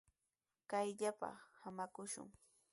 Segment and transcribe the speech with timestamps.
[0.69, 2.29] Kayllatraw samakushun.